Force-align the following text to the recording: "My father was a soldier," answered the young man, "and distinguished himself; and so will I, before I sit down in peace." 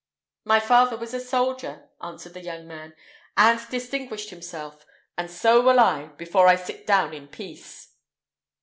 "My 0.45 0.59
father 0.59 0.97
was 0.97 1.13
a 1.13 1.19
soldier," 1.19 1.89
answered 2.01 2.33
the 2.33 2.41
young 2.43 2.67
man, 2.67 2.95
"and 3.37 3.59
distinguished 3.69 4.31
himself; 4.31 4.83
and 5.15 5.29
so 5.29 5.61
will 5.61 5.79
I, 5.79 6.05
before 6.17 6.47
I 6.47 6.55
sit 6.55 6.87
down 6.87 7.13
in 7.13 7.27
peace." 7.27 7.89